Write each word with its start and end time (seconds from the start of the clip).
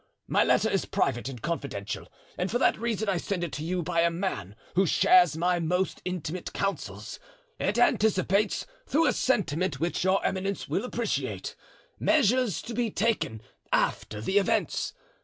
"My 0.27 0.43
letter 0.43 0.67
is 0.67 0.85
private 0.85 1.29
and 1.29 1.43
confidential, 1.43 2.11
and 2.35 2.49
for 2.49 2.57
that 2.57 2.75
reason 2.79 3.07
I 3.07 3.17
send 3.17 3.43
it 3.43 3.51
to 3.51 3.63
you 3.63 3.83
by 3.83 3.99
a 4.01 4.09
man 4.09 4.55
who 4.73 4.87
shares 4.87 5.37
my 5.37 5.59
most 5.59 6.01
intimate 6.03 6.53
counsels. 6.53 7.19
It 7.59 7.77
anticipates, 7.77 8.65
through 8.87 9.05
a 9.05 9.13
sentiment 9.13 9.79
which 9.79 10.03
your 10.03 10.25
eminence 10.25 10.67
will 10.67 10.85
appreciate, 10.85 11.55
measures 11.99 12.63
to 12.63 12.73
be 12.73 12.89
taken 12.89 13.43
after 13.71 14.21
the 14.21 14.39
events. 14.39 14.93